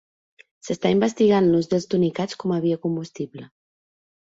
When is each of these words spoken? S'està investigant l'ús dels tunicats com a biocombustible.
S'està 0.67 0.93
investigant 0.93 1.51
l'ús 1.51 1.71
dels 1.75 1.87
tunicats 1.95 2.43
com 2.45 2.59
a 2.59 2.61
biocombustible. 2.67 3.51